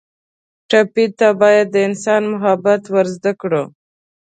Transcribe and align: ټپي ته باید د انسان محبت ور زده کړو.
ټپي 0.69 1.05
ته 1.17 1.27
باید 1.41 1.65
د 1.71 1.75
انسان 1.87 2.21
محبت 2.33 2.81
ور 2.93 3.05
زده 3.15 3.31
کړو. 3.41 3.63